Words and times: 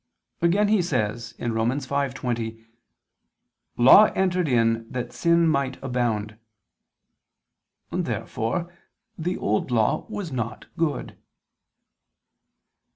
Again 0.41 0.67
he 0.69 0.81
says 0.81 1.35
(Rom. 1.39 1.69
5:20): 1.69 2.65
"Law 3.77 4.05
entered 4.15 4.47
in 4.47 4.89
that 4.91 5.13
sin 5.13 5.47
might 5.47 5.77
abound." 5.83 6.39
Therefore 7.91 8.73
the 9.15 9.37
Old 9.37 9.69
Law 9.69 10.07
was 10.09 10.31
not 10.31 10.65
good. 10.75 11.19